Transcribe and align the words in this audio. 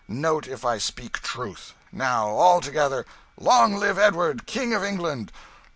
Note 0.07 0.47
if 0.47 0.65
I 0.65 0.79
speak 0.79 1.19
truth. 1.21 1.75
Now 1.91 2.29
all 2.29 2.59
together: 2.59 3.05
'Long 3.39 3.75
live 3.75 3.99
Edward, 3.99 4.47
King 4.47 4.73
of 4.73 4.83
England! 4.83 5.31